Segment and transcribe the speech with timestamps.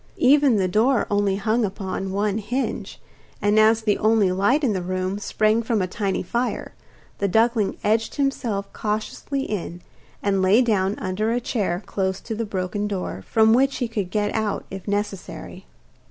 [0.17, 2.99] Even the door only hung upon one hinge,
[3.39, 6.73] and as the only light in the room sprang from a tiny fire,
[7.19, 9.83] the duckling edged himself cautiously in,
[10.23, 14.09] and lay down under a chair close to the broken door, from which he could
[14.09, 15.67] get out if necessary.